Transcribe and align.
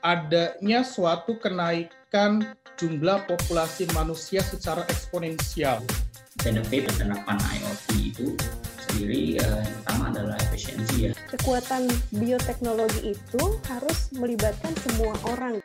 adanya 0.00 0.80
suatu 0.84 1.36
kenaikan 1.36 2.56
jumlah 2.80 3.28
populasi 3.28 3.84
manusia 3.92 4.40
secara 4.40 4.84
eksponensial. 4.88 5.84
Benefit 6.40 6.88
penerapan 6.96 7.36
IoT 7.36 7.86
itu 8.00 8.32
sendiri 8.88 9.36
uh, 9.44 9.60
yang 9.60 9.74
pertama 9.84 10.04
adalah 10.08 10.36
efisiensi 10.48 10.96
ya. 11.08 11.12
Kekuatan 11.36 11.92
bioteknologi 12.16 13.12
itu 13.12 13.42
harus 13.68 14.08
melibatkan 14.16 14.72
semua 14.80 15.12
orang. 15.28 15.60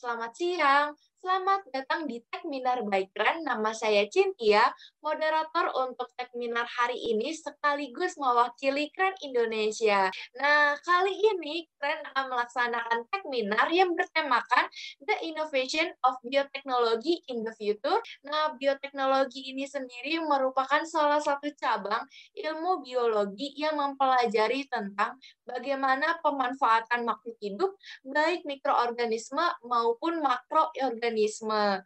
Selamat 0.00 0.32
siang, 0.32 0.96
Selamat 1.20 1.68
datang 1.68 2.08
di 2.08 2.16
Tekminar 2.32 2.80
by 2.88 3.04
Kren. 3.12 3.44
Nama 3.44 3.76
saya 3.76 4.08
Cintia, 4.08 4.72
moderator 5.04 5.68
untuk 5.84 6.08
Tekminar 6.16 6.64
hari 6.64 6.96
ini 6.96 7.36
sekaligus 7.36 8.16
mewakili 8.16 8.88
Kren 8.88 9.12
Indonesia. 9.20 10.08
Nah, 10.40 10.80
kali 10.80 11.12
ini 11.12 11.68
Kren 11.76 12.00
akan 12.08 12.24
melaksanakan 12.24 13.04
Tekminar 13.12 13.68
yang 13.68 13.92
bertemakan 13.92 14.64
The 15.04 15.20
Innovation 15.28 15.92
of 16.08 16.16
Biotechnology 16.24 17.20
in 17.28 17.44
the 17.44 17.52
Future. 17.52 18.00
Nah, 18.24 18.56
bioteknologi 18.56 19.52
ini 19.52 19.68
sendiri 19.68 20.24
merupakan 20.24 20.80
salah 20.88 21.20
satu 21.20 21.52
cabang 21.52 22.00
ilmu 22.32 22.80
biologi 22.80 23.52
yang 23.60 23.76
mempelajari 23.76 24.64
tentang 24.72 25.20
bagaimana 25.44 26.16
pemanfaatan 26.24 27.04
makhluk 27.04 27.36
hidup, 27.44 27.76
baik 28.08 28.48
mikroorganisme 28.48 29.44
maupun 29.68 30.24
makroorganisme 30.24 31.09
organisme. 31.10 31.84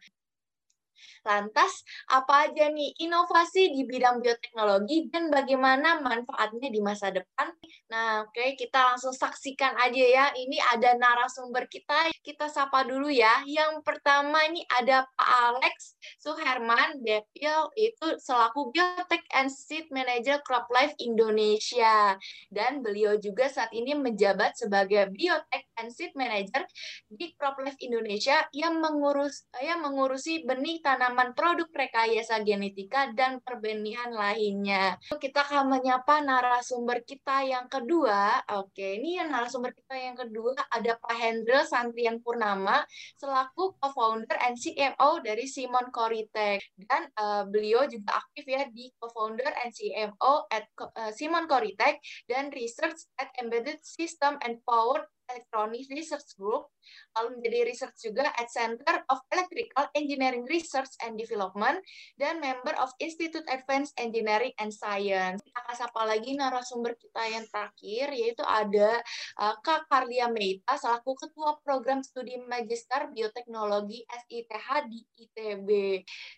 Lantas, 1.25 1.85
apa 2.11 2.49
aja 2.49 2.69
nih 2.69 2.93
inovasi 3.01 3.73
di 3.73 3.83
bidang 3.85 4.21
bioteknologi 4.21 5.09
dan 5.09 5.33
bagaimana 5.33 5.99
manfaatnya 6.01 6.69
di 6.69 6.79
masa 6.83 7.09
depan? 7.09 7.49
Nah, 7.89 8.25
oke, 8.25 8.33
okay, 8.33 8.53
kita 8.57 8.93
langsung 8.93 9.13
saksikan 9.13 9.77
aja 9.77 10.03
ya. 10.03 10.25
Ini 10.33 10.57
ada 10.73 10.97
narasumber 10.97 11.65
kita. 11.69 12.13
Kita 12.21 12.49
sapa 12.49 12.85
dulu 12.85 13.09
ya. 13.09 13.41
Yang 13.45 13.81
pertama 13.81 14.41
ini 14.45 14.65
ada 14.69 15.05
Pak 15.17 15.29
Alex 15.53 15.97
Suherman 16.21 17.01
Depil, 17.01 17.69
itu 17.77 18.07
selaku 18.21 18.73
Biotek 18.73 19.21
and 19.33 19.49
Seed 19.49 19.89
Manager 19.89 20.41
Crop 20.41 20.69
Life 20.73 20.93
Indonesia. 21.01 22.17
Dan 22.49 22.81
beliau 22.81 23.17
juga 23.17 23.49
saat 23.49 23.69
ini 23.73 23.93
menjabat 23.93 24.57
sebagai 24.57 25.09
Biotek 25.13 25.65
and 25.77 25.89
Seed 25.93 26.13
Manager 26.17 26.65
di 27.09 27.33
Crop 27.37 27.57
Life 27.61 27.79
Indonesia 27.81 28.45
yang 28.53 28.81
mengurus 28.81 29.45
yang 29.61 29.81
mengurusi 29.85 30.43
benih 30.45 30.81
tanaman 30.95 31.35
produk 31.35 31.67
rekayasa 31.75 32.39
genetika 32.47 33.11
dan 33.11 33.43
perbenihan 33.43 34.15
lainnya. 34.15 34.95
Kita 35.11 35.43
akan 35.43 35.75
menyapa 35.75 36.23
narasumber 36.23 37.03
kita 37.03 37.43
yang 37.43 37.67
kedua. 37.67 38.39
Oke, 38.55 39.03
ini 39.03 39.19
yang 39.19 39.27
narasumber 39.27 39.75
kita 39.75 39.91
yang 39.99 40.15
kedua 40.15 40.55
ada 40.71 40.95
Pak 40.95 41.15
Hendra 41.19 41.67
Santian 41.67 42.23
Purnama 42.23 42.87
selaku 43.19 43.75
co-founder 43.75 44.39
and 44.39 44.55
CMO 44.55 45.19
dari 45.19 45.43
Simon 45.51 45.91
Coritek 45.91 46.63
dan 46.87 47.11
uh, 47.19 47.43
beliau 47.43 47.83
juga 47.91 48.23
aktif 48.23 48.47
ya 48.47 48.63
di 48.71 48.87
co-founder 48.95 49.51
and 49.67 49.75
CMO 49.75 50.47
at 50.47 50.71
uh, 50.79 51.11
Simon 51.11 51.43
Coritek 51.43 51.99
dan 52.31 52.47
research 52.55 53.11
at 53.19 53.35
Embedded 53.35 53.83
System 53.83 54.39
and 54.47 54.63
Power 54.63 55.11
Electronics 55.29 55.89
Research 55.91 56.29
Group 56.37 56.69
lalu 57.15 57.39
menjadi 57.39 57.59
research 57.65 57.97
juga 58.03 58.27
at 58.35 58.47
Center 58.51 59.01
of 59.09 59.19
Electrical 59.31 59.87
Engineering 59.95 60.43
Research 60.45 60.91
and 61.03 61.15
Development, 61.15 61.79
dan 62.19 62.43
member 62.43 62.75
of 62.77 62.91
Institute 62.99 63.45
Advanced 63.47 63.95
Engineering 63.97 64.51
and 64.59 64.71
Science. 64.71 65.41
Kita 65.41 65.73
sapa 65.75 66.01
lagi 66.05 66.35
narasumber 66.35 66.93
kita 66.99 67.23
yang 67.31 67.45
terakhir, 67.47 68.11
yaitu 68.13 68.43
ada 68.43 68.99
uh, 69.39 69.55
Kak 69.63 69.87
Karlia 69.87 70.27
Meita, 70.29 70.75
selaku 70.75 71.15
Ketua 71.15 71.57
Program 71.63 72.03
Studi 72.03 72.35
Magister 72.45 73.09
Bioteknologi 73.11 74.03
SITH 74.05 74.91
di 74.91 74.99
ITB. 75.23 75.69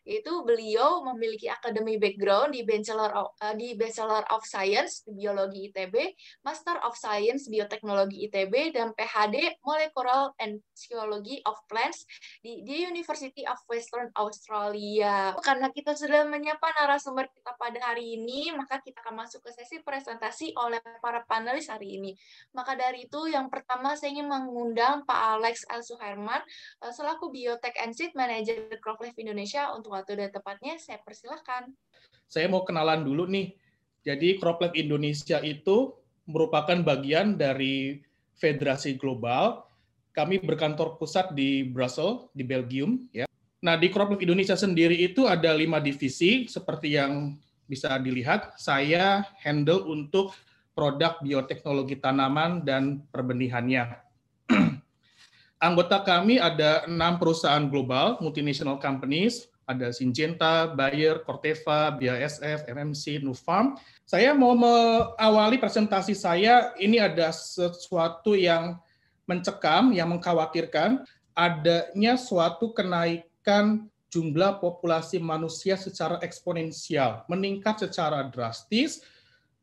Itu 0.05 0.45
beliau 0.45 1.01
memiliki 1.13 1.49
akademi 1.49 1.97
background 1.97 2.53
di 2.53 2.61
Bachelor 2.63 3.11
of, 3.17 3.33
uh, 3.41 3.53
di 3.57 3.73
Bachelor 3.73 4.23
of 4.29 4.45
Science 4.45 5.03
Biologi 5.09 5.73
ITB, 5.73 5.95
Master 6.45 6.77
of 6.85 6.93
Science 6.93 7.49
Bioteknologi 7.49 8.29
ITB, 8.29 8.76
dan 8.77 8.93
PhD 8.93 9.57
Molecular 9.65 10.37
and 10.37 10.61
Physiology 10.69 11.41
of 11.49 11.57
Plants 11.65 12.05
di, 12.45 12.61
di 12.61 12.85
University 12.85 13.41
of 13.49 13.57
Western 13.65 14.13
Australia. 14.13 15.33
Karena 15.41 15.73
kita 15.73 15.97
sudah 15.97 16.29
menyapa 16.29 16.69
narasumber 16.77 17.25
kita 17.33 17.57
pada 17.57 17.81
hari 17.81 18.21
ini, 18.21 18.53
maka 18.53 18.77
kita 18.85 19.01
akan 19.01 19.25
masuk 19.25 19.41
ke 19.41 19.57
sesi 19.57 19.81
presentasi 19.81 20.53
oleh 20.53 20.77
para 21.01 21.25
panelis 21.25 21.73
hari 21.73 21.97
ini. 21.97 22.13
Maka 22.53 22.77
dari 22.77 23.09
itu, 23.09 23.25
yang 23.25 23.49
pertama 23.49 23.97
saya 23.97 24.13
ingin 24.13 24.29
mengundang 24.29 25.01
Pak 25.09 25.41
Alex 25.41 25.65
L. 25.73 25.81
Suherman, 25.81 26.45
eh, 26.85 26.93
selaku 26.93 27.33
Biotech 27.33 27.73
and 27.81 27.97
Seed 27.97 28.13
Manager 28.13 28.69
CropLife 28.77 29.17
Indonesia 29.17 29.73
untuk 29.73 29.97
waktu 29.97 30.21
dan 30.21 30.29
tepatnya, 30.29 30.77
saya 30.77 31.01
persilahkan. 31.01 31.73
Saya 32.29 32.45
mau 32.45 32.61
kenalan 32.61 33.01
dulu 33.01 33.25
nih. 33.25 33.57
Jadi 34.05 34.37
CropLife 34.37 34.77
Indonesia 34.77 35.41
itu 35.41 35.97
merupakan 36.27 36.75
bagian 36.83 37.39
dari 37.39 38.03
Federasi 38.37 38.95
Global 38.95 39.67
kami 40.17 40.41
berkantor 40.41 40.97
pusat 40.97 41.29
di 41.37 41.61
Brussels, 41.61 42.25
di 42.33 42.41
Belgium. 42.41 43.05
Ya. 43.13 43.29
Nah, 43.61 43.77
di 43.77 43.93
CropLife 43.93 44.25
Indonesia 44.25 44.57
sendiri 44.57 44.97
itu 44.97 45.29
ada 45.29 45.53
lima 45.53 45.77
divisi, 45.77 46.49
seperti 46.49 46.97
yang 46.97 47.37
bisa 47.69 47.93
dilihat. 48.01 48.57
Saya 48.57 49.21
handle 49.45 49.85
untuk 49.85 50.33
produk 50.73 51.21
bioteknologi 51.21 52.01
tanaman 52.01 52.65
dan 52.65 53.05
perbenihannya. 53.13 54.01
Anggota 55.69 56.01
kami 56.01 56.41
ada 56.41 56.85
enam 56.89 57.21
perusahaan 57.21 57.65
global, 57.69 58.17
multinational 58.17 58.81
companies, 58.81 59.49
ada 59.67 59.91
Syngenta, 59.91 60.71
Bayer, 60.71 61.19
Corteva, 61.27 61.91
BASF, 61.91 62.63
MMC, 62.71 63.19
Nufarm. 63.19 63.75
Saya 64.07 64.31
mau 64.31 64.55
mengawali 64.55 65.59
presentasi 65.59 66.15
saya, 66.15 66.71
ini 66.79 67.03
ada 67.03 67.35
sesuatu 67.35 68.31
yang 68.31 68.79
mencekam, 69.27 69.91
yang 69.91 70.15
mengkhawatirkan 70.15 71.03
adanya 71.35 72.15
suatu 72.15 72.71
kenaikan 72.71 73.91
jumlah 74.07 74.63
populasi 74.63 75.19
manusia 75.19 75.75
secara 75.75 76.17
eksponensial, 76.23 77.27
meningkat 77.27 77.83
secara 77.83 78.23
drastis, 78.31 79.03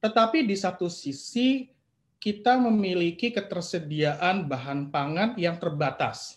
tetapi 0.04 0.44
di 0.44 0.52
satu 0.52 0.92
sisi 0.92 1.72
kita 2.20 2.60
memiliki 2.60 3.32
ketersediaan 3.32 4.44
bahan 4.44 4.92
pangan 4.92 5.32
yang 5.40 5.56
terbatas. 5.56 6.36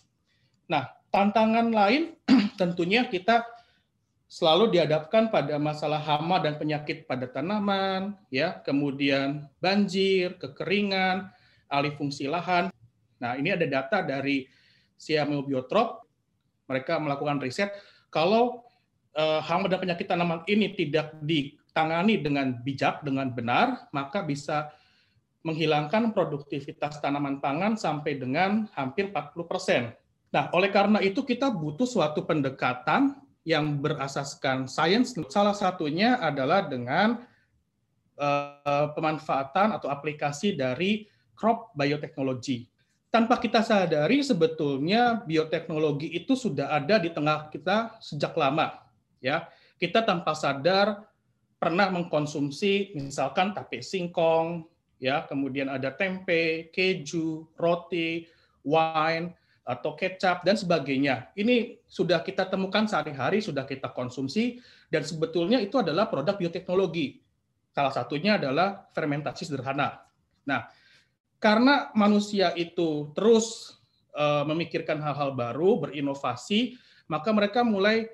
Nah, 0.72 0.88
tantangan 1.12 1.68
lain 1.68 2.16
tentunya 2.60 3.04
kita 3.04 3.57
selalu 4.28 4.76
dihadapkan 4.76 5.32
pada 5.32 5.56
masalah 5.56 6.04
hama 6.04 6.36
dan 6.44 6.60
penyakit 6.60 7.08
pada 7.08 7.24
tanaman, 7.24 8.12
ya, 8.28 8.60
kemudian 8.60 9.48
banjir, 9.56 10.36
kekeringan, 10.36 11.32
alih 11.72 11.96
fungsi 11.96 12.28
lahan. 12.28 12.68
Nah, 13.16 13.40
ini 13.40 13.56
ada 13.56 13.64
data 13.64 14.04
dari 14.04 14.44
Siameo 15.00 15.40
Biotrop. 15.42 16.04
Mereka 16.68 17.00
melakukan 17.00 17.40
riset 17.40 17.72
kalau 18.12 18.60
eh, 19.16 19.40
hama 19.40 19.72
dan 19.72 19.80
penyakit 19.80 20.04
tanaman 20.04 20.44
ini 20.44 20.76
tidak 20.76 21.16
ditangani 21.24 22.20
dengan 22.20 22.52
bijak, 22.60 23.00
dengan 23.00 23.32
benar, 23.32 23.88
maka 23.96 24.20
bisa 24.20 24.68
menghilangkan 25.40 26.12
produktivitas 26.12 27.00
tanaman 27.00 27.40
pangan 27.40 27.80
sampai 27.80 28.20
dengan 28.20 28.68
hampir 28.76 29.08
40%. 29.08 29.96
Nah, 30.28 30.52
oleh 30.52 30.68
karena 30.68 31.00
itu 31.00 31.24
kita 31.24 31.48
butuh 31.48 31.88
suatu 31.88 32.28
pendekatan 32.28 33.16
yang 33.48 33.80
berasaskan 33.80 34.68
sains. 34.68 35.16
Salah 35.32 35.56
satunya 35.56 36.20
adalah 36.20 36.68
dengan 36.68 37.24
uh, 38.20 38.92
pemanfaatan 38.92 39.72
atau 39.72 39.88
aplikasi 39.88 40.52
dari 40.52 41.08
crop 41.32 41.72
biotechnology 41.72 42.68
tanpa 43.08 43.40
kita 43.40 43.64
sadari 43.64 44.20
sebetulnya 44.20 45.24
bioteknologi 45.24 46.12
itu 46.12 46.36
sudah 46.36 46.76
ada 46.76 47.00
di 47.00 47.08
tengah 47.08 47.48
kita 47.48 47.96
sejak 48.04 48.36
lama 48.36 48.84
ya. 49.24 49.48
Kita 49.78 50.02
tanpa 50.02 50.34
sadar 50.34 51.06
pernah 51.56 51.88
mengkonsumsi 51.88 52.98
misalkan 52.98 53.54
tape 53.56 53.80
singkong 53.80 54.66
ya. 55.00 55.24
Kemudian 55.24 55.72
ada 55.72 55.94
tempe 55.94 56.68
keju 56.74 57.48
roti 57.56 58.28
wine 58.66 59.32
atau 59.68 59.92
kecap 59.92 60.48
dan 60.48 60.56
sebagainya. 60.56 61.28
Ini 61.36 61.84
sudah 61.84 62.24
kita 62.24 62.48
temukan 62.48 62.88
sehari-hari 62.88 63.44
sudah 63.44 63.68
kita 63.68 63.92
konsumsi 63.92 64.64
dan 64.88 65.04
sebetulnya 65.04 65.60
itu 65.60 65.76
adalah 65.76 66.08
produk 66.08 66.40
bioteknologi. 66.40 67.20
Salah 67.76 67.92
satunya 67.92 68.40
adalah 68.40 68.88
fermentasi 68.96 69.44
sederhana. 69.44 70.08
Nah 70.48 70.72
karena 71.36 71.92
manusia 71.92 72.56
itu 72.56 73.12
terus 73.12 73.76
uh, 74.16 74.48
memikirkan 74.48 75.04
hal-hal 75.04 75.36
baru, 75.36 75.84
berinovasi, 75.84 76.80
maka 77.04 77.28
mereka 77.36 77.60
mulai 77.60 78.08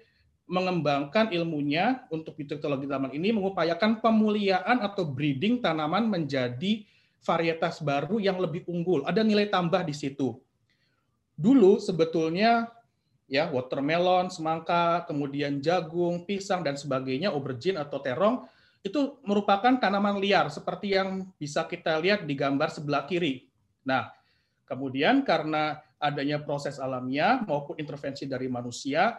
mengembangkan 0.45 1.33
ilmunya 1.33 2.05
untuk 2.13 2.37
teknologi 2.37 2.85
tanaman 2.85 3.17
ini 3.17 3.33
mengupayakan 3.33 4.05
pemuliaan 4.05 4.85
atau 4.85 5.09
breeding 5.09 5.65
tanaman 5.65 6.05
menjadi 6.05 6.85
varietas 7.25 7.81
baru 7.81 8.21
yang 8.21 8.37
lebih 8.37 8.69
unggul, 8.69 9.01
ada 9.09 9.25
nilai 9.25 9.49
tambah 9.49 9.81
di 9.81 9.97
situ. 9.97 10.44
Dulu 11.35 11.83
sebetulnya 11.83 12.71
ya 13.27 13.51
watermelon, 13.51 14.31
semangka, 14.31 15.03
kemudian 15.11 15.59
jagung, 15.59 16.23
pisang 16.23 16.63
dan 16.63 16.79
sebagainya, 16.79 17.35
aubergine 17.35 17.81
atau 17.81 17.99
terong 17.99 18.47
itu 18.85 19.17
merupakan 19.25 19.81
tanaman 19.81 20.21
liar 20.21 20.53
seperti 20.53 20.93
yang 20.93 21.33
bisa 21.41 21.65
kita 21.65 21.97
lihat 21.99 22.29
di 22.29 22.37
gambar 22.37 22.69
sebelah 22.69 23.09
kiri. 23.09 23.49
Nah, 23.89 24.13
kemudian 24.69 25.25
karena 25.25 25.81
adanya 25.97 26.37
proses 26.37 26.77
alamiah 26.77 27.41
maupun 27.49 27.81
intervensi 27.81 28.29
dari 28.29 28.45
manusia, 28.45 29.17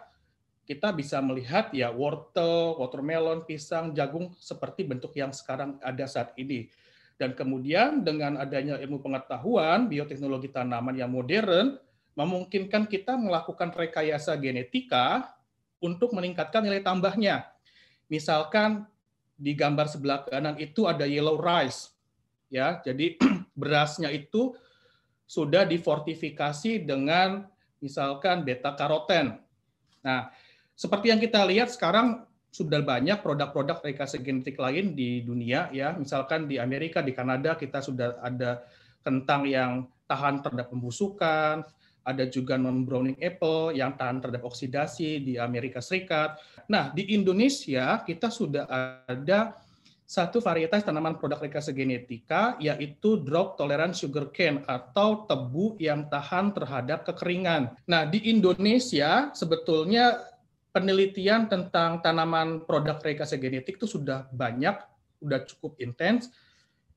kita 0.70 0.94
bisa 0.94 1.18
melihat 1.22 1.74
ya 1.74 1.90
wortel, 1.90 2.78
watermelon, 2.78 3.42
pisang, 3.46 3.94
jagung 3.98 4.34
seperti 4.38 4.86
bentuk 4.86 5.14
yang 5.18 5.34
sekarang 5.34 5.82
ada 5.82 6.06
saat 6.06 6.38
ini. 6.38 6.70
Dan 7.18 7.34
kemudian 7.34 8.06
dengan 8.06 8.38
adanya 8.38 8.78
ilmu 8.78 9.02
pengetahuan 9.02 9.88
bioteknologi 9.90 10.52
tanaman 10.52 10.94
yang 10.94 11.10
modern 11.10 11.80
memungkinkan 12.16 12.88
kita 12.88 13.20
melakukan 13.20 13.76
rekayasa 13.76 14.40
genetika 14.40 15.36
untuk 15.84 16.16
meningkatkan 16.16 16.64
nilai 16.64 16.82
tambahnya. 16.82 17.46
Misalkan 18.08 18.88
di 19.36 19.52
gambar 19.52 19.92
sebelah 19.92 20.24
kanan 20.24 20.56
itu 20.58 20.88
ada 20.88 21.04
yellow 21.04 21.36
rice. 21.36 21.92
Ya, 22.48 22.80
jadi 22.82 23.20
berasnya 23.60 24.10
itu 24.10 24.56
sudah 25.28 25.68
difortifikasi 25.68 26.88
dengan 26.88 27.44
misalkan 27.84 28.48
beta 28.48 28.72
karoten. 28.74 29.36
Nah, 30.00 30.32
seperti 30.78 31.12
yang 31.12 31.20
kita 31.20 31.44
lihat 31.44 31.74
sekarang 31.74 32.24
sudah 32.56 32.80
banyak 32.80 33.20
produk-produk 33.20 33.84
rekayasa 33.84 34.24
genetik 34.24 34.56
lain 34.56 34.96
di 34.96 35.20
dunia 35.20 35.68
ya. 35.76 35.92
Misalkan 36.00 36.48
di 36.48 36.56
Amerika, 36.56 37.04
di 37.04 37.12
Kanada 37.12 37.60
kita 37.60 37.84
sudah 37.84 38.24
ada 38.24 38.64
kentang 39.04 39.44
yang 39.44 39.72
tahan 40.08 40.40
terhadap 40.40 40.72
pembusukan, 40.72 41.68
ada 42.06 42.30
juga 42.30 42.56
non 42.56 42.86
browning 42.86 43.18
apple 43.18 43.74
yang 43.74 43.98
tahan 43.98 44.22
terhadap 44.22 44.46
oksidasi 44.46 45.26
di 45.26 45.34
Amerika 45.42 45.82
Serikat. 45.82 46.38
Nah, 46.70 46.94
di 46.94 47.18
Indonesia 47.18 48.06
kita 48.06 48.30
sudah 48.30 48.70
ada 49.10 49.58
satu 50.06 50.38
varietas 50.38 50.86
tanaman 50.86 51.18
produk 51.18 51.42
rekayasa 51.42 51.74
genetika 51.74 52.54
yaitu 52.62 53.26
drought 53.26 53.58
tolerant 53.58 53.98
sugarcane 53.98 54.62
atau 54.70 55.26
tebu 55.26 55.82
yang 55.82 56.06
tahan 56.06 56.54
terhadap 56.54 57.10
kekeringan. 57.10 57.74
Nah, 57.90 58.06
di 58.06 58.22
Indonesia 58.30 59.34
sebetulnya 59.34 60.22
penelitian 60.70 61.50
tentang 61.50 62.06
tanaman 62.06 62.62
produk 62.70 63.02
rekayasa 63.02 63.42
genetik 63.42 63.82
itu 63.82 63.90
sudah 63.90 64.30
banyak, 64.30 64.78
sudah 65.18 65.42
cukup 65.50 65.74
intens. 65.82 66.30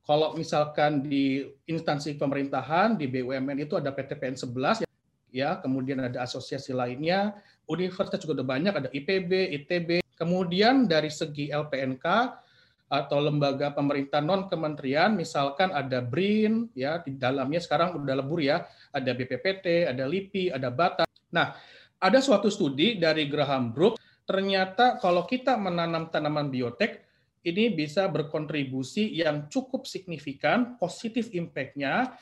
Kalau 0.05 0.37
misalkan 0.37 1.05
di 1.05 1.49
instansi 1.69 2.17
pemerintahan 2.17 2.97
di 2.97 3.09
BUMN 3.09 3.61
itu 3.61 3.77
ada 3.77 3.93
PTPN 3.93 4.37
11 4.37 4.88
ya, 5.31 5.61
kemudian 5.61 6.01
ada 6.05 6.25
asosiasi 6.25 6.73
lainnya, 6.73 7.37
universitas 7.69 8.21
juga 8.23 8.41
ada 8.41 8.47
banyak, 8.47 8.73
ada 8.75 8.89
IPB, 8.91 9.33
ITB. 9.63 9.91
Kemudian 10.19 10.91
dari 10.91 11.13
segi 11.13 11.53
LPNK 11.53 12.07
atau 12.89 13.19
lembaga 13.21 13.71
pemerintah 13.71 14.25
non 14.25 14.49
kementerian, 14.49 15.13
misalkan 15.13 15.69
ada 15.77 16.01
BRIN, 16.01 16.73
ya 16.73 16.99
di 17.05 17.15
dalamnya 17.15 17.61
sekarang 17.61 17.95
udah 18.01 18.15
lebur 18.17 18.41
ya, 18.41 18.65
ada 18.91 19.13
BPPT, 19.13 19.85
ada 19.85 20.09
LIPI, 20.09 20.57
ada 20.57 20.73
BATA. 20.73 21.05
Nah, 21.37 21.53
ada 22.01 22.19
suatu 22.25 22.49
studi 22.49 22.97
dari 22.97 23.29
Graham 23.29 23.77
Brook, 23.77 24.01
ternyata 24.25 24.97
kalau 24.97 25.29
kita 25.29 25.61
menanam 25.61 26.09
tanaman 26.09 26.49
biotek, 26.49 27.05
ini 27.45 27.71
bisa 27.71 28.09
berkontribusi 28.09 29.15
yang 29.15 29.47
cukup 29.53 29.85
signifikan, 29.85 30.81
positif 30.81 31.31
impact-nya 31.37 32.17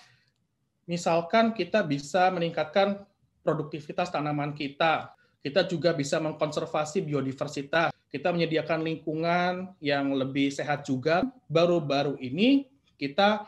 misalkan 0.87 1.53
kita 1.53 1.83
bisa 1.83 2.31
meningkatkan 2.31 3.03
produktivitas 3.43 4.11
tanaman 4.11 4.55
kita, 4.55 5.15
kita 5.43 5.63
juga 5.67 5.95
bisa 5.95 6.19
mengkonservasi 6.19 7.07
biodiversitas, 7.07 7.95
kita 8.11 8.35
menyediakan 8.35 8.83
lingkungan 8.83 9.53
yang 9.79 10.11
lebih 10.15 10.51
sehat 10.51 10.83
juga. 10.83 11.23
Baru-baru 11.47 12.19
ini 12.19 12.67
kita 12.99 13.47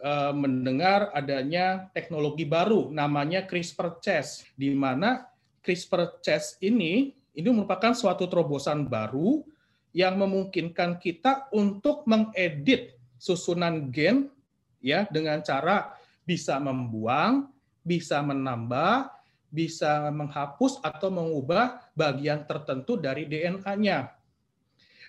uh, 0.00 0.32
mendengar 0.32 1.12
adanya 1.12 1.92
teknologi 1.92 2.48
baru 2.48 2.88
namanya 2.88 3.44
CRISPR-Cas, 3.44 4.56
di 4.56 4.72
mana 4.72 5.28
CRISPR-Cas 5.60 6.62
ini 6.64 7.12
ini 7.36 7.48
merupakan 7.52 7.92
suatu 7.92 8.24
terobosan 8.26 8.88
baru 8.88 9.44
yang 9.92 10.16
memungkinkan 10.18 10.96
kita 11.00 11.52
untuk 11.52 12.08
mengedit 12.08 12.96
susunan 13.18 13.90
gen 13.90 14.30
ya 14.78 15.06
dengan 15.10 15.42
cara 15.42 15.97
bisa 16.28 16.60
membuang, 16.60 17.48
bisa 17.80 18.20
menambah, 18.20 19.08
bisa 19.48 20.12
menghapus 20.12 20.84
atau 20.84 21.08
mengubah 21.08 21.88
bagian 21.96 22.44
tertentu 22.44 23.00
dari 23.00 23.24
DNA-nya. 23.24 24.12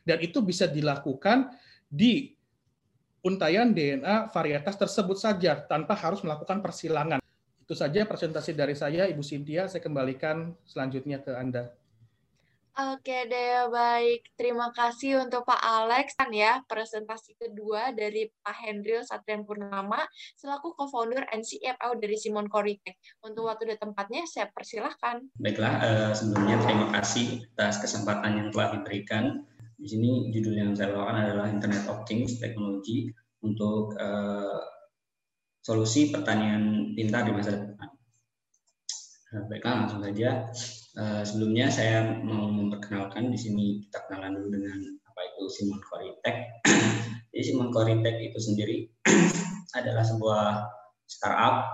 Dan 0.08 0.24
itu 0.24 0.40
bisa 0.40 0.64
dilakukan 0.64 1.52
di 1.92 2.32
untayan 3.20 3.76
DNA 3.76 4.32
varietas 4.32 4.80
tersebut 4.80 5.20
saja 5.20 5.60
tanpa 5.60 5.92
harus 6.00 6.24
melakukan 6.24 6.64
persilangan. 6.64 7.20
Itu 7.60 7.76
saja 7.76 8.08
presentasi 8.08 8.56
dari 8.56 8.80
saya, 8.80 9.04
Ibu 9.12 9.20
Cynthia. 9.20 9.68
Saya 9.68 9.84
kembalikan 9.84 10.56
selanjutnya 10.64 11.20
ke 11.20 11.36
Anda. 11.36 11.76
Oke 12.80 13.28
deh, 13.28 13.68
baik. 13.68 14.32
Terima 14.40 14.72
kasih 14.72 15.20
untuk 15.20 15.44
Pak 15.44 15.60
Alex 15.60 16.16
kan 16.16 16.32
ya, 16.32 16.64
presentasi 16.64 17.36
kedua 17.36 17.92
dari 17.92 18.32
Pak 18.40 18.56
Hendril 18.56 19.04
Satrian 19.04 19.44
Purnama 19.44 20.00
selaku 20.40 20.72
co-founder 20.80 21.28
and 21.28 21.44
CFO 21.44 22.00
dari 22.00 22.16
Simon 22.16 22.48
Koritek. 22.48 22.96
Untuk 23.20 23.52
waktu 23.52 23.76
dan 23.76 23.84
tempatnya 23.84 24.24
saya 24.32 24.48
persilahkan. 24.48 25.28
Baiklah, 25.36 25.74
uh, 25.84 26.12
sebelumnya 26.16 26.56
terima 26.64 26.88
kasih 26.96 27.44
atas 27.60 27.84
kesempatan 27.84 28.40
yang 28.40 28.48
telah 28.56 28.80
diberikan. 28.80 29.44
Di 29.76 29.88
sini 29.92 30.32
judul 30.32 30.56
yang 30.56 30.72
saya 30.72 30.96
bawakan 30.96 31.20
adalah 31.20 31.52
Internet 31.52 31.84
of 31.92 32.08
Things 32.08 32.40
Technology 32.40 33.12
untuk 33.44 33.92
uh, 34.00 34.64
solusi 35.60 36.16
pertanian 36.16 36.96
pintar 36.96 37.28
di 37.28 37.36
masa 37.36 37.60
depan. 37.60 37.92
Uh, 39.36 39.44
baiklah, 39.52 39.84
langsung 39.84 40.00
saja. 40.00 40.48
Uh, 40.98 41.22
sebelumnya 41.22 41.70
saya 41.70 42.18
mau 42.26 42.50
memperkenalkan 42.50 43.30
di 43.30 43.38
sini 43.38 43.66
kita 43.86 44.10
kenalan 44.10 44.42
dulu 44.42 44.58
dengan 44.58 44.80
apa 45.06 45.22
itu 45.22 45.44
Simon 45.54 45.82
Coritek. 45.86 46.66
Jadi 47.30 47.44
Simon 47.46 47.70
Coritek 47.70 48.18
itu 48.18 48.40
sendiri 48.42 48.90
adalah 49.78 50.02
sebuah 50.02 50.66
startup 51.06 51.70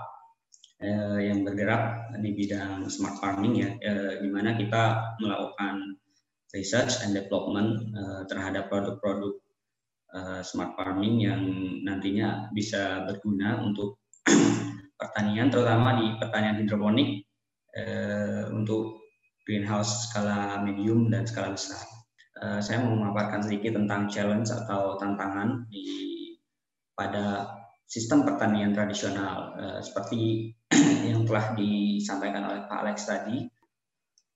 uh, 0.84 1.16
yang 1.16 1.48
bergerak 1.48 2.12
di 2.20 2.36
bidang 2.36 2.92
smart 2.92 3.16
farming 3.16 3.54
ya, 3.56 3.70
uh, 3.72 4.20
di 4.20 4.28
mana 4.28 4.52
kita 4.52 5.16
melakukan 5.24 5.96
research 6.52 7.00
and 7.00 7.16
development 7.16 7.88
uh, 7.96 8.20
terhadap 8.28 8.68
produk-produk 8.68 9.32
uh, 10.12 10.44
smart 10.44 10.76
farming 10.76 11.24
yang 11.24 11.40
nantinya 11.88 12.52
bisa 12.52 13.08
berguna 13.08 13.64
untuk 13.64 13.96
pertanian, 15.00 15.48
terutama 15.48 16.04
di 16.04 16.06
pertanian 16.20 16.60
hidroponik 16.60 17.24
untuk 18.56 19.05
greenhouse 19.46 20.10
skala 20.10 20.60
medium 20.66 21.08
dan 21.08 21.22
skala 21.24 21.54
besar. 21.54 21.86
Uh, 22.36 22.60
saya 22.60 22.84
mau 22.84 22.92
memaparkan 22.92 23.40
sedikit 23.40 23.78
tentang 23.80 24.10
challenge 24.12 24.52
atau 24.52 25.00
tantangan 25.00 25.64
di 25.72 25.86
pada 26.92 27.56
sistem 27.86 28.26
pertanian 28.26 28.76
tradisional 28.76 29.56
uh, 29.56 29.80
seperti 29.80 30.52
yang 31.08 31.24
telah 31.24 31.54
disampaikan 31.56 32.44
oleh 32.44 32.66
Pak 32.66 32.78
Alex 32.84 33.08
tadi. 33.08 33.46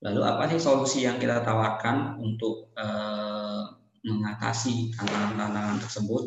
Lalu 0.00 0.21
apa 0.25 0.49
sih 0.49 0.57
solusi 0.62 1.05
yang 1.05 1.21
kita 1.21 1.45
tawarkan 1.45 2.17
untuk 2.25 2.73
uh, 2.81 3.69
mengatasi 4.00 4.97
tantangan-tantangan 4.97 5.76
tersebut? 5.85 6.25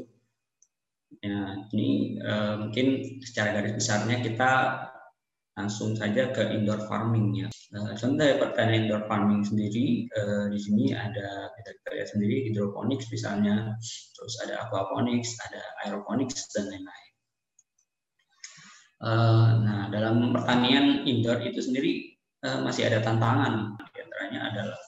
Ya, 1.23 1.55
ini 1.71 2.19
mungkin 2.59 3.17
secara 3.23 3.55
garis 3.55 3.79
besarnya 3.79 4.19
kita 4.19 4.51
langsung 5.53 5.93
saja 5.93 6.33
ke 6.33 6.49
indoor 6.49 6.81
farming 6.89 7.45
ya. 7.45 7.47
Uh, 7.73 7.93
contoh 7.97 8.21
dari 8.21 8.37
pertanian 8.41 8.85
indoor 8.85 9.05
farming 9.05 9.41
sendiri 9.45 10.09
uh, 10.17 10.45
di 10.49 10.59
sini 10.61 10.93
ada 10.93 11.49
kita, 11.57 12.05
sendiri 12.09 12.49
hidroponics 12.49 13.09
misalnya, 13.13 13.77
terus 14.17 14.35
ada 14.45 14.65
aquaponics, 14.65 15.37
ada 15.49 15.61
aeroponics 15.85 16.49
dan 16.53 16.69
lain-lain. 16.69 17.11
Uh, 19.03 19.49
nah 19.61 19.81
dalam 19.91 20.31
pertanian 20.31 21.03
indoor 21.03 21.43
itu 21.43 21.59
sendiri 21.59 22.13
uh, 22.45 22.63
masih 22.65 22.89
ada 22.89 23.03
tantangan. 23.03 23.77
Di 23.93 23.99
antaranya 23.99 24.39
adalah 24.49 24.79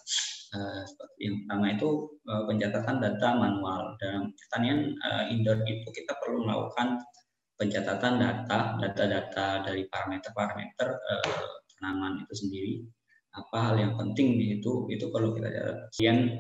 uh, 0.56 0.82
seperti 0.88 1.20
yang 1.30 1.36
pertama 1.46 1.66
itu 1.76 1.90
uh, 2.26 2.44
pencatatan 2.48 2.98
data 3.04 3.30
manual. 3.38 3.82
Dalam 4.02 4.32
pertanian 4.34 4.96
uh, 5.04 5.24
indoor 5.30 5.62
itu 5.68 5.88
kita 5.94 6.16
perlu 6.24 6.48
melakukan 6.48 7.02
pencatatan 7.56 8.20
data, 8.20 8.76
data-data 8.80 9.64
dari 9.64 9.88
parameter-parameter 9.88 10.88
eh, 10.92 11.48
tanaman 11.80 12.24
itu 12.24 12.34
sendiri. 12.36 12.74
Apa 13.36 13.72
hal 13.72 13.76
yang 13.80 13.94
penting 14.00 14.40
di 14.40 14.60
itu, 14.60 14.88
itu 14.88 15.12
perlu 15.12 15.36
kita 15.36 15.52
catat. 15.52 15.76
Kemudian 15.92 16.40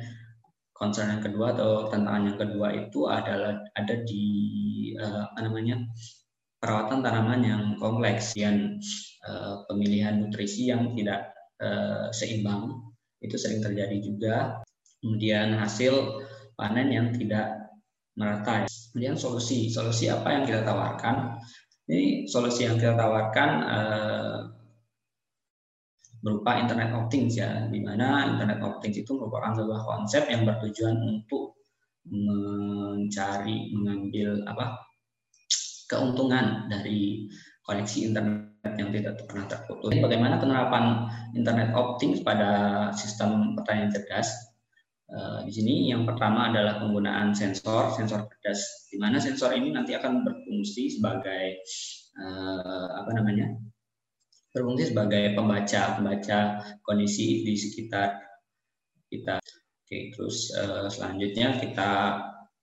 concern 0.75 1.07
yang 1.17 1.23
kedua 1.23 1.55
atau 1.55 1.87
tantangan 1.87 2.23
yang 2.35 2.39
kedua 2.39 2.67
itu 2.75 3.07
adalah 3.07 3.63
ada 3.79 3.95
di 4.03 4.27
uh, 4.99 5.31
apa 5.31 5.39
namanya 5.47 5.79
perawatan 6.59 6.99
tanaman 6.99 7.41
yang 7.47 7.63
kompleks 7.79 8.35
dan 8.35 8.75
uh, 9.23 9.63
pemilihan 9.71 10.19
nutrisi 10.19 10.67
yang 10.67 10.91
tidak 10.99 11.31
uh, 11.63 12.11
seimbang 12.11 12.75
itu 13.23 13.39
sering 13.39 13.63
terjadi 13.63 13.97
juga 14.03 14.35
kemudian 14.99 15.55
hasil 15.55 16.19
panen 16.59 16.91
yang 16.91 17.07
tidak 17.15 17.54
merata 18.15 18.63
kemudian 18.95 19.19
solusi 19.19 19.67
solusi 19.67 20.07
apa 20.07 20.31
yang 20.31 20.43
kita 20.47 20.63
tawarkan 20.63 21.35
ini 21.85 22.25
solusi 22.25 22.65
yang 22.65 22.81
kita 22.81 22.97
tawarkan 22.97 23.49
uh, 23.67 24.37
berupa 26.25 26.57
Internet 26.57 26.89
of 26.97 27.05
Things 27.13 27.37
ya, 27.37 27.69
di 27.69 27.85
mana 27.85 28.33
Internet 28.33 28.57
of 28.65 28.81
Things 28.81 28.97
itu 28.97 29.13
merupakan 29.13 29.53
sebuah 29.53 29.81
konsep 29.85 30.25
yang 30.25 30.41
bertujuan 30.41 30.97
untuk 30.97 31.53
mencari, 32.09 33.69
mengambil 33.77 34.41
apa 34.49 34.81
keuntungan 35.85 36.65
dari 36.65 37.29
koneksi 37.61 38.09
internet 38.09 38.73
yang 38.73 38.89
tidak 38.89 39.21
pernah 39.29 39.45
terputus. 39.45 39.93
Bagaimana 40.01 40.41
penerapan 40.41 41.05
Internet 41.37 41.77
of 41.77 42.01
Things 42.01 42.25
pada 42.25 42.89
sistem 42.97 43.53
pertanian 43.53 43.93
cerdas? 43.93 44.54
Uh, 45.05 45.45
di 45.45 45.53
sini 45.53 45.93
yang 45.93 46.01
pertama 46.01 46.49
adalah 46.49 46.81
penggunaan 46.81 47.29
sensor, 47.37 47.93
sensor 47.93 48.25
cerdas, 48.25 48.89
di 48.89 48.97
mana 48.97 49.21
sensor 49.21 49.53
ini 49.53 49.69
nanti 49.69 49.93
akan 49.93 50.25
berfungsi 50.25 50.97
sebagai 50.97 51.61
uh, 52.17 52.89
apa 53.05 53.11
namanya 53.13 53.53
berfungsi 54.49 54.89
sebagai 54.95 55.37
pembaca 55.37 56.01
pembaca 56.01 56.39
kondisi 56.81 57.45
di 57.45 57.53
sekitar 57.53 58.17
kita. 59.13 59.37
Oke, 59.85 60.09
terus 60.17 60.49
uh, 60.57 60.89
selanjutnya 60.89 61.61
kita 61.61 61.91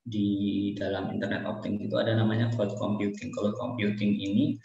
di 0.02 0.74
dalam 0.74 1.14
Internet 1.14 1.46
of 1.46 1.62
Things 1.62 1.78
itu 1.78 1.94
ada 1.94 2.18
namanya 2.18 2.50
cloud 2.50 2.74
computing. 2.74 3.30
Cloud 3.30 3.54
computing 3.54 4.18
ini 4.18 4.58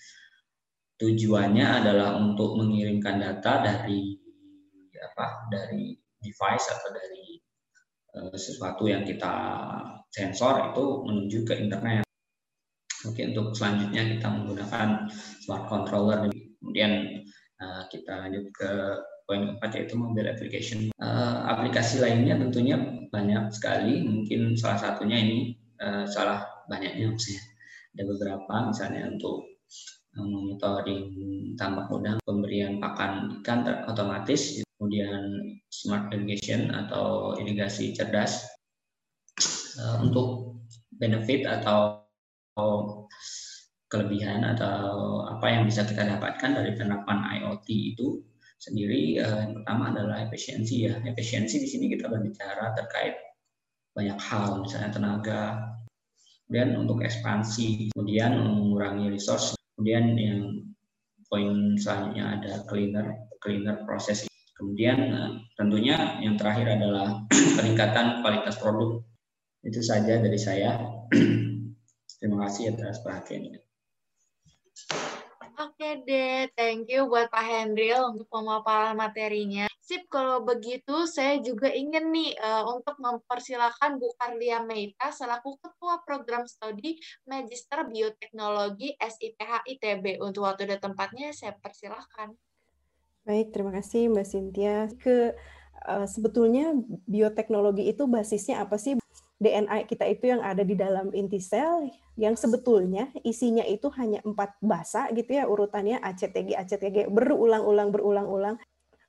tujuannya 0.98 1.86
adalah 1.86 2.18
untuk 2.18 2.58
mengirimkan 2.58 3.22
data 3.22 3.62
dari 3.62 4.18
apa 4.98 5.46
dari 5.54 5.94
device 6.18 6.66
atau 6.74 6.90
dari 6.90 7.27
sesuatu 8.34 8.90
yang 8.90 9.06
kita 9.06 9.34
sensor 10.10 10.74
itu 10.74 10.84
menuju 11.06 11.40
ke 11.46 11.54
internet. 11.62 12.04
Oke, 13.06 13.22
untuk 13.30 13.54
selanjutnya 13.54 14.18
kita 14.18 14.28
menggunakan 14.28 15.06
smart 15.46 15.70
controller 15.70 16.28
Kemudian 16.58 17.24
uh, 17.62 17.86
kita 17.88 18.28
lanjut 18.28 18.46
ke 18.52 18.70
poin 19.30 19.46
keempat 19.46 19.72
yaitu 19.78 19.96
mobile 19.96 20.28
application. 20.28 20.90
Uh, 20.98 21.46
aplikasi 21.48 22.02
lainnya 22.02 22.36
tentunya 22.36 22.76
banyak 23.14 23.54
sekali. 23.54 24.02
Mungkin 24.04 24.58
salah 24.58 24.80
satunya 24.82 25.18
ini 25.22 25.40
salah 26.10 26.42
banyaknya 26.66 27.14
maksudnya. 27.14 27.44
Ada 27.94 28.04
beberapa 28.10 28.54
misalnya 28.74 29.02
untuk 29.14 29.46
monitoring 30.18 31.06
tambak 31.54 31.86
udang, 31.94 32.18
pemberian 32.26 32.82
pakan 32.82 33.42
ikan 33.42 33.62
otomatis, 33.86 34.66
kemudian 34.88 35.60
smart 35.68 36.08
irrigation 36.16 36.72
atau 36.72 37.36
irigasi 37.36 37.92
cerdas 37.92 38.48
uh, 39.84 40.00
untuk 40.00 40.56
benefit 40.96 41.44
atau 41.44 42.08
kelebihan 43.92 44.48
atau 44.48 45.28
apa 45.28 45.44
yang 45.52 45.68
bisa 45.68 45.84
kita 45.84 46.08
dapatkan 46.08 46.56
dari 46.56 46.72
penerapan 46.80 47.20
IoT 47.44 47.68
itu 47.68 48.24
sendiri 48.64 49.20
eh, 49.20 49.38
yang 49.44 49.60
pertama 49.62 49.92
adalah 49.92 50.24
efisiensi 50.24 50.88
ya. 50.88 50.96
Efisiensi 51.04 51.60
di 51.60 51.68
sini 51.68 51.92
kita 51.92 52.08
berbicara 52.08 52.72
terkait 52.80 53.20
banyak 53.92 54.16
hal 54.24 54.64
misalnya 54.64 54.90
tenaga 54.96 55.42
kemudian 56.48 56.80
untuk 56.80 57.04
ekspansi 57.04 57.92
kemudian 57.92 58.40
mengurangi 58.40 59.12
resource 59.12 59.54
kemudian 59.76 60.16
yang 60.16 60.42
poin 61.28 61.76
selanjutnya 61.76 62.40
ada 62.40 62.54
cleaner 62.72 63.08
cleaner 63.44 63.84
proses 63.84 64.24
kemudian 64.58 65.00
eh, 65.14 65.32
tentunya 65.54 66.18
yang 66.20 66.36
terakhir 66.36 66.82
adalah 66.82 67.24
peningkatan 67.58 68.26
kualitas 68.26 68.58
produk 68.58 69.00
itu 69.64 69.80
saja 69.86 70.18
dari 70.18 70.40
saya 70.42 70.82
terima 72.20 72.38
kasih 72.46 72.74
atas 72.74 73.00
perhatiannya 73.06 73.62
Oke 75.58 76.06
deh, 76.06 76.46
thank 76.54 76.86
you 76.86 77.10
buat 77.10 77.34
Pak 77.34 77.42
Hendril 77.42 78.14
untuk 78.14 78.30
pemaparan 78.30 78.94
materinya. 78.94 79.66
Sip, 79.82 80.06
kalau 80.06 80.46
begitu 80.46 81.10
saya 81.10 81.42
juga 81.42 81.74
ingin 81.74 82.14
nih 82.14 82.38
uh, 82.38 82.62
untuk 82.78 82.94
mempersilahkan 83.02 83.98
Bu 83.98 84.14
Karlia 84.22 84.62
Meita 84.62 85.10
selaku 85.10 85.58
Ketua 85.58 86.06
Program 86.06 86.46
Studi 86.46 87.02
Magister 87.26 87.90
Bioteknologi 87.90 88.94
SIPH 89.02 89.66
ITB. 89.66 90.22
Untuk 90.22 90.46
waktu 90.46 90.70
dan 90.70 90.78
tempatnya 90.78 91.34
saya 91.34 91.58
persilahkan. 91.58 92.38
Baik, 93.28 93.52
terima 93.52 93.76
kasih 93.76 94.08
Mbak 94.08 94.24
Cynthia. 94.24 94.88
Ke 95.04 95.36
uh, 95.84 96.08
sebetulnya 96.08 96.72
bioteknologi 97.04 97.92
itu 97.92 98.08
basisnya 98.08 98.64
apa 98.64 98.80
sih? 98.80 98.96
DNA 99.38 99.86
kita 99.86 100.08
itu 100.10 100.34
yang 100.34 100.42
ada 100.42 100.66
di 100.66 100.74
dalam 100.74 101.14
inti 101.14 101.38
sel 101.38 101.94
yang 102.18 102.34
sebetulnya 102.34 103.14
isinya 103.22 103.62
itu 103.70 103.86
hanya 103.94 104.18
empat 104.26 104.58
basa 104.66 105.14
gitu 105.14 105.38
ya 105.38 105.46
urutannya 105.46 106.02
ACTG 106.02 106.58
ACTG 106.58 106.98
berulang-ulang 107.14 107.94
berulang-ulang 107.94 108.58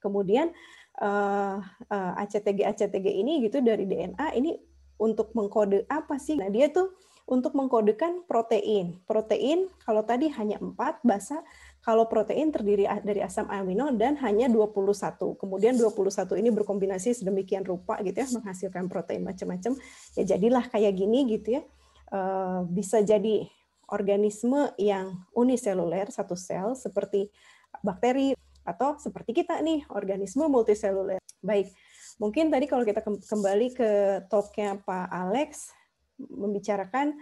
kemudian 0.04 0.52
uh, 1.00 1.64
uh, 1.64 2.12
ACTG 2.20 2.60
ACTG 2.60 3.08
ini 3.08 3.40
gitu 3.48 3.64
dari 3.64 3.88
DNA 3.88 4.36
ini 4.36 4.60
untuk 5.00 5.32
mengkode 5.32 5.88
apa 5.88 6.20
sih 6.20 6.36
nah 6.36 6.52
dia 6.52 6.68
tuh 6.68 6.92
untuk 7.24 7.56
mengkodekan 7.56 8.28
protein 8.28 9.00
protein 9.08 9.72
kalau 9.80 10.04
tadi 10.04 10.28
hanya 10.28 10.60
empat 10.60 11.00
basa 11.08 11.40
kalau 11.82 12.10
protein 12.10 12.50
terdiri 12.50 12.84
dari 13.06 13.22
asam 13.22 13.48
amino 13.48 13.88
dan 13.94 14.18
hanya 14.20 14.50
21. 14.50 15.38
Kemudian 15.38 15.78
21 15.78 16.36
ini 16.36 16.50
berkombinasi 16.52 17.16
sedemikian 17.16 17.64
rupa 17.64 17.96
gitu 18.02 18.18
ya 18.18 18.28
menghasilkan 18.28 18.90
protein 18.90 19.22
macam-macam. 19.24 19.78
Ya 20.18 20.22
jadilah 20.36 20.66
kayak 20.68 20.92
gini 20.98 21.24
gitu 21.38 21.60
ya. 21.60 21.62
Eh, 22.08 22.60
bisa 22.68 23.00
jadi 23.04 23.48
organisme 23.88 24.76
yang 24.76 25.24
uniseluler 25.32 26.12
satu 26.12 26.36
sel 26.36 26.76
seperti 26.76 27.32
bakteri 27.80 28.36
atau 28.68 29.00
seperti 29.00 29.32
kita 29.32 29.60
nih 29.64 29.88
organisme 29.88 30.44
multiseluler. 30.44 31.20
Baik. 31.40 31.72
Mungkin 32.20 32.52
tadi 32.52 32.66
kalau 32.68 32.84
kita 32.84 33.00
kembali 33.04 33.68
ke 33.72 33.90
talknya 34.28 34.76
Pak 34.82 35.08
Alex 35.08 35.72
membicarakan 36.18 37.14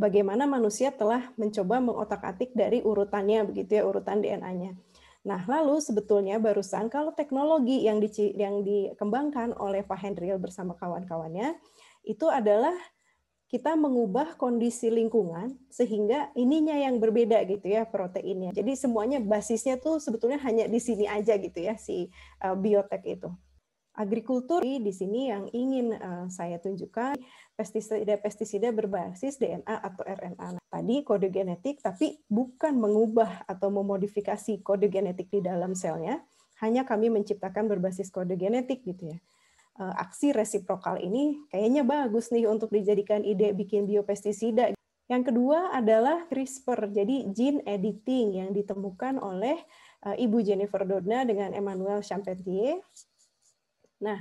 bagaimana 0.00 0.48
manusia 0.48 0.88
telah 0.88 1.28
mencoba 1.36 1.84
mengotak-atik 1.84 2.56
dari 2.56 2.80
urutannya 2.80 3.44
begitu 3.44 3.76
ya 3.76 3.84
urutan 3.84 4.24
DNA-nya. 4.24 4.72
Nah, 5.20 5.44
lalu 5.44 5.84
sebetulnya 5.84 6.40
barusan 6.40 6.88
kalau 6.88 7.12
teknologi 7.12 7.84
yang 7.84 8.00
di, 8.00 8.08
yang 8.32 8.64
dikembangkan 8.64 9.52
oleh 9.60 9.84
Pak 9.84 10.00
Hendril 10.00 10.40
bersama 10.40 10.72
kawan-kawannya 10.72 11.60
itu 12.08 12.24
adalah 12.32 12.72
kita 13.50 13.74
mengubah 13.74 14.38
kondisi 14.38 14.88
lingkungan 14.88 15.58
sehingga 15.68 16.30
ininya 16.38 16.78
yang 16.78 17.02
berbeda 17.02 17.42
gitu 17.50 17.66
ya 17.66 17.82
proteinnya. 17.82 18.54
Jadi 18.54 18.78
semuanya 18.78 19.18
basisnya 19.18 19.76
tuh 19.76 19.98
sebetulnya 19.98 20.38
hanya 20.46 20.70
di 20.70 20.78
sini 20.78 21.10
aja 21.10 21.34
gitu 21.36 21.58
ya 21.58 21.74
si 21.74 22.08
uh, 22.46 22.54
biotek 22.54 23.02
itu. 23.04 23.28
Agrikultur 23.90 24.62
di 24.62 24.94
sini 24.94 25.34
yang 25.34 25.50
ingin 25.50 25.98
uh, 25.98 26.30
saya 26.30 26.62
tunjukkan 26.62 27.18
pestisida-pestisida 27.60 28.72
berbasis 28.72 29.36
DNA 29.36 29.68
atau 29.68 30.00
RNA. 30.00 30.56
Nah, 30.56 30.64
tadi 30.72 31.04
kode 31.04 31.28
genetik, 31.28 31.84
tapi 31.84 32.16
bukan 32.24 32.72
mengubah 32.72 33.44
atau 33.44 33.68
memodifikasi 33.68 34.64
kode 34.64 34.88
genetik 34.88 35.28
di 35.28 35.44
dalam 35.44 35.76
selnya, 35.76 36.24
hanya 36.64 36.88
kami 36.88 37.12
menciptakan 37.12 37.68
berbasis 37.68 38.08
kode 38.08 38.40
genetik 38.40 38.80
gitu 38.80 39.12
ya. 39.12 39.20
Eh, 39.76 39.94
aksi 40.00 40.32
resiprokal 40.32 41.04
ini 41.04 41.44
kayaknya 41.52 41.84
bagus 41.84 42.32
nih 42.32 42.48
untuk 42.48 42.72
dijadikan 42.72 43.20
ide 43.20 43.52
bikin 43.52 43.84
biopestisida. 43.84 44.72
Yang 45.10 45.22
kedua 45.32 45.76
adalah 45.76 46.24
CRISPR, 46.32 46.88
jadi 46.88 47.28
gene 47.34 47.60
editing 47.68 48.40
yang 48.40 48.50
ditemukan 48.56 49.20
oleh 49.20 49.60
eh, 50.08 50.16
Ibu 50.16 50.40
Jennifer 50.40 50.80
Doudna 50.88 51.28
dengan 51.28 51.52
Emmanuel 51.52 52.00
Champetier. 52.00 52.80
Nah, 54.00 54.16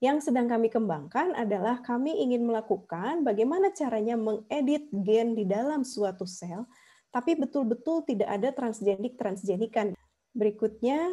yang 0.00 0.16
sedang 0.24 0.48
kami 0.48 0.72
kembangkan 0.72 1.36
adalah 1.36 1.84
kami 1.84 2.24
ingin 2.24 2.48
melakukan 2.48 3.20
bagaimana 3.20 3.68
caranya 3.76 4.16
mengedit 4.16 4.88
gen 5.04 5.36
di 5.36 5.44
dalam 5.44 5.84
suatu 5.84 6.24
sel, 6.24 6.64
tapi 7.12 7.36
betul-betul 7.36 8.08
tidak 8.08 8.32
ada 8.32 8.48
transgenik-transgenikan. 8.56 9.92
Berikutnya, 10.32 11.04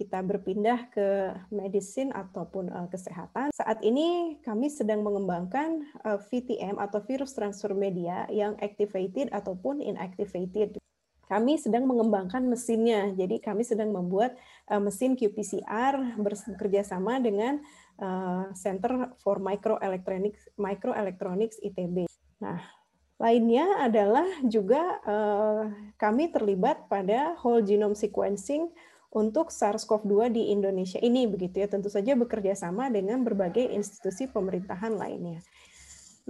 kita 0.00 0.24
berpindah 0.24 0.88
ke 0.88 1.36
medicine 1.52 2.08
ataupun 2.16 2.72
uh, 2.72 2.88
kesehatan. 2.88 3.52
Saat 3.52 3.84
ini 3.84 4.40
kami 4.40 4.72
sedang 4.72 5.04
mengembangkan 5.04 5.84
eh, 6.00 6.16
VTM 6.16 6.80
atau 6.80 7.04
virus 7.04 7.36
transfer 7.36 7.76
media 7.76 8.24
yang 8.32 8.56
activated 8.64 9.28
ataupun 9.28 9.84
inactivated. 9.84 10.80
Kami 11.28 11.60
sedang 11.60 11.84
mengembangkan 11.86 12.42
mesinnya, 12.42 13.12
jadi 13.14 13.38
kami 13.38 13.62
sedang 13.62 13.92
membuat 13.92 14.34
uh, 14.66 14.80
mesin 14.80 15.14
qPCR 15.14 16.16
bekerja 16.16 16.82
sama 16.82 17.20
dengan 17.20 17.60
uh, 18.00 18.50
Center 18.56 19.14
for 19.20 19.38
Microelectronics 19.38 20.56
Microelectronics 20.56 21.60
ITB. 21.60 22.08
Nah, 22.40 22.58
lainnya 23.20 23.84
adalah 23.84 24.26
juga 24.48 24.80
uh, 25.04 25.68
kami 26.00 26.32
terlibat 26.32 26.88
pada 26.88 27.36
whole 27.44 27.60
genome 27.60 27.94
sequencing 27.94 28.72
untuk 29.10 29.50
SARS-CoV-2 29.50 30.30
di 30.30 30.42
Indonesia 30.54 31.02
ini 31.02 31.26
begitu 31.26 31.60
ya 31.60 31.68
tentu 31.68 31.90
saja 31.90 32.14
bekerja 32.14 32.54
sama 32.54 32.88
dengan 32.88 33.20
berbagai 33.26 33.68
institusi 33.74 34.30
pemerintahan 34.30 34.94
lainnya. 34.94 35.42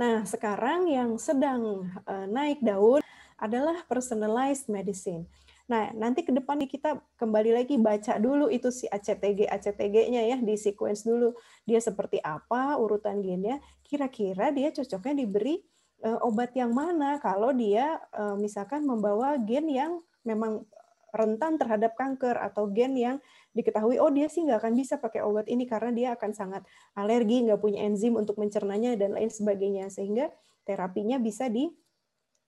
Nah, 0.01 0.25
sekarang 0.25 0.89
yang 0.89 1.21
sedang 1.21 1.93
uh, 2.09 2.27
naik 2.27 2.65
daun 2.65 3.05
adalah 3.37 3.85
personalized 3.85 4.69
medicine. 4.73 5.29
Nah, 5.71 5.95
nanti 5.95 6.27
ke 6.27 6.35
depan 6.35 6.59
kita 6.67 6.99
kembali 7.15 7.55
lagi 7.55 7.79
baca 7.79 8.19
dulu 8.19 8.51
itu 8.51 8.75
si 8.75 8.91
ACTG 8.91 9.47
ACTG-nya 9.47 10.35
ya, 10.35 10.39
di 10.43 10.59
sequence 10.59 11.07
dulu 11.07 11.31
dia 11.63 11.79
seperti 11.79 12.19
apa 12.19 12.75
urutan 12.75 13.23
gennya. 13.23 13.63
Kira-kira 13.87 14.51
dia 14.51 14.75
cocoknya 14.75 15.23
diberi 15.23 15.63
uh, 16.03 16.19
obat 16.27 16.59
yang 16.59 16.75
mana 16.75 17.23
kalau 17.23 17.55
dia 17.55 18.03
uh, 18.19 18.35
misalkan 18.35 18.83
membawa 18.83 19.39
gen 19.39 19.71
yang 19.71 20.03
memang 20.27 20.67
rentan 21.15 21.55
terhadap 21.55 21.95
kanker 21.95 22.35
atau 22.35 22.67
gen 22.71 22.99
yang 22.99 23.17
diketahui 23.55 23.99
oh 23.99 24.11
dia 24.11 24.31
sih 24.31 24.47
nggak 24.47 24.63
akan 24.63 24.75
bisa 24.79 24.99
pakai 24.99 25.23
obat 25.27 25.51
ini 25.51 25.67
karena 25.67 25.91
dia 25.91 26.09
akan 26.15 26.31
sangat 26.35 26.63
alergi 26.95 27.47
nggak 27.47 27.59
punya 27.59 27.83
enzim 27.83 28.15
untuk 28.15 28.39
mencernanya 28.39 28.95
dan 28.95 29.15
lain 29.19 29.31
sebagainya 29.31 29.91
sehingga 29.91 30.31
terapinya 30.63 31.19
bisa 31.19 31.51
di 31.51 31.67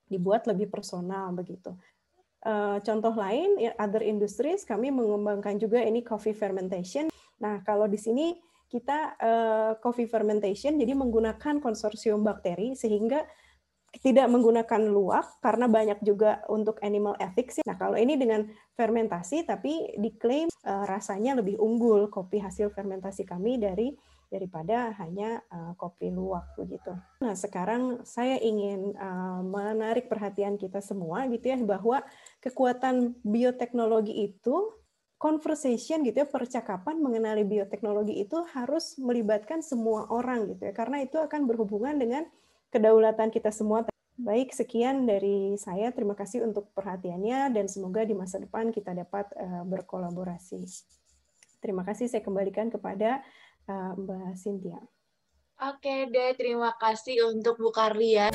dibuat 0.07 0.47
lebih 0.47 0.67
personal 0.67 1.31
begitu. 1.31 1.75
Eh, 2.43 2.77
contoh 2.83 3.15
lain, 3.15 3.55
other 3.79 4.03
industries, 4.03 4.67
kami 4.67 4.91
mengembangkan 4.91 5.55
juga 5.55 5.79
ini 5.79 6.03
coffee 6.03 6.35
fermentation. 6.35 7.07
Nah, 7.39 7.63
kalau 7.63 7.87
di 7.87 7.95
sini 7.95 8.35
kita 8.67 9.15
uh, 9.15 9.71
coffee 9.79 10.09
fermentation, 10.09 10.75
jadi 10.75 10.91
menggunakan 10.91 11.63
konsorsium 11.63 12.25
bakteri 12.25 12.75
sehingga 12.75 13.23
tidak 14.01 14.27
menggunakan 14.27 14.89
luwak 14.89 15.39
karena 15.39 15.69
banyak 15.69 16.01
juga 16.03 16.43
untuk 16.51 16.81
animal 16.83 17.15
ethics. 17.21 17.63
Nah, 17.63 17.79
kalau 17.79 17.95
ini 17.95 18.19
dengan 18.19 18.43
fermentasi 18.75 19.47
tapi 19.47 19.95
diklaim 19.95 20.51
uh, 20.67 20.83
rasanya 20.83 21.39
lebih 21.39 21.55
unggul 21.61 22.11
kopi 22.11 22.43
hasil 22.43 22.73
fermentasi 22.75 23.23
kami 23.23 23.55
dari 23.55 23.95
daripada 24.33 24.97
hanya 24.97 25.45
kopi 25.77 26.09
luwak 26.09 26.57
begitu. 26.57 26.89
Nah, 27.21 27.37
sekarang 27.37 28.01
saya 28.01 28.41
ingin 28.41 28.97
menarik 29.45 30.09
perhatian 30.09 30.57
kita 30.57 30.81
semua 30.81 31.29
gitu 31.29 31.53
ya 31.53 31.57
bahwa 31.61 32.01
kekuatan 32.43 33.23
bioteknologi 33.23 34.11
itu 34.27 34.75
conversation 35.15 36.03
gitu 36.03 36.19
ya 36.19 36.27
percakapan 36.27 36.99
mengenali 36.99 37.47
bioteknologi 37.47 38.19
itu 38.19 38.43
harus 38.51 38.99
melibatkan 38.99 39.63
semua 39.63 40.11
orang 40.11 40.51
gitu 40.51 40.67
ya 40.67 40.75
karena 40.75 40.99
itu 40.99 41.15
akan 41.15 41.47
berhubungan 41.47 41.95
dengan 41.95 42.27
kedaulatan 42.73 43.29
kita 43.29 43.53
semua. 43.53 43.85
Baik, 44.13 44.53
sekian 44.53 45.09
dari 45.09 45.57
saya. 45.57 45.89
Terima 45.89 46.13
kasih 46.13 46.45
untuk 46.45 46.69
perhatiannya 46.77 47.49
dan 47.49 47.65
semoga 47.65 48.05
di 48.05 48.13
masa 48.13 48.37
depan 48.37 48.69
kita 48.69 48.93
dapat 48.93 49.25
uh, 49.33 49.65
berkolaborasi. 49.65 50.61
Terima 51.57 51.81
kasih 51.81 52.09
saya 52.09 52.21
kembalikan 52.21 52.69
kepada 52.69 53.25
uh, 53.65 53.97
Mbak 53.97 54.37
Cynthia. 54.37 54.81
Oke 55.65 56.09
deh, 56.13 56.33
terima 56.37 56.77
kasih 56.77 57.33
untuk 57.33 57.57
Bu 57.57 57.73
Karlia. 57.73 58.29